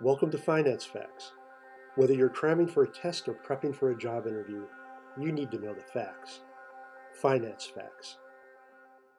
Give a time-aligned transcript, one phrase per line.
[0.00, 1.30] Welcome to Finance Facts.
[1.94, 4.64] Whether you're cramming for a test or prepping for a job interview,
[5.16, 6.40] you need to know the facts.
[7.22, 8.18] Finance Facts.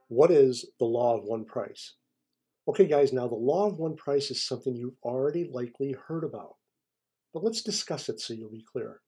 [0.09, 1.93] What is the law of one price?
[2.67, 6.57] Okay, guys, now the law of one price is something you've already likely heard about.
[7.33, 8.99] But let's discuss it so you'll be clear.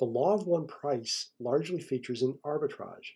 [0.00, 3.14] The law of one price largely features in arbitrage.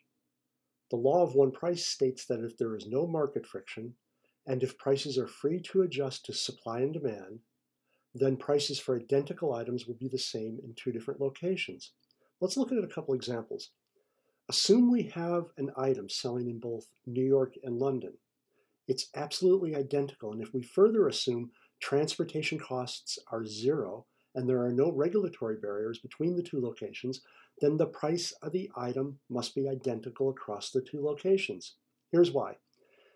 [0.90, 3.92] The law of one price states that if there is no market friction,
[4.46, 7.40] and if prices are free to adjust to supply and demand,
[8.14, 11.92] then prices for identical items will be the same in two different locations.
[12.40, 13.70] Let's look at a couple examples.
[14.48, 18.12] Assume we have an item selling in both New York and London.
[18.86, 21.50] It's absolutely identical, and if we further assume
[21.80, 27.22] transportation costs are zero and there are no regulatory barriers between the two locations,
[27.60, 31.76] then the price of the item must be identical across the two locations.
[32.10, 32.56] Here's why.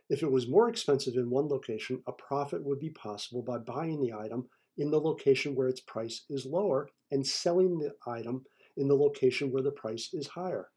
[0.09, 4.01] If it was more expensive in one location, a profit would be possible by buying
[4.01, 4.48] the item
[4.79, 8.45] in the location where its price is lower and selling the item
[8.77, 10.70] in the location where the price is higher.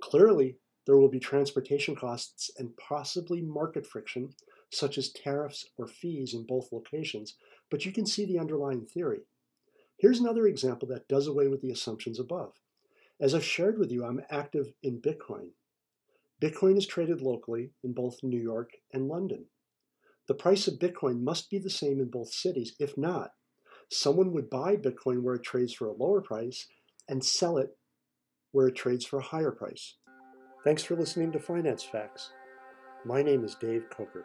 [0.00, 4.30] Clearly, there will be transportation costs and possibly market friction,
[4.70, 7.36] such as tariffs or fees in both locations,
[7.70, 9.20] but you can see the underlying theory.
[9.98, 12.52] Here's another example that does away with the assumptions above.
[13.20, 15.50] As I've shared with you, I'm active in Bitcoin.
[16.40, 19.44] Bitcoin is traded locally in both New York and London.
[20.32, 22.74] The price of Bitcoin must be the same in both cities.
[22.80, 23.32] If not,
[23.90, 26.68] someone would buy Bitcoin where it trades for a lower price
[27.06, 27.76] and sell it
[28.50, 29.98] where it trades for a higher price.
[30.64, 32.32] Thanks for listening to Finance Facts.
[33.04, 34.24] My name is Dave Coker.